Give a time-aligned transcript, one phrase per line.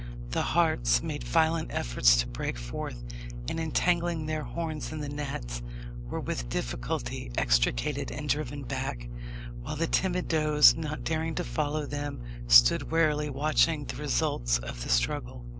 [0.31, 3.03] The harts made violent efforts to break forth,
[3.47, 5.61] and, entangling their horns in the nets,
[6.09, 9.09] were with difficulty extricated and driven back;
[9.61, 14.81] while the timid does, not daring to follow them, stood warily watching the result of
[14.81, 15.45] the struggle.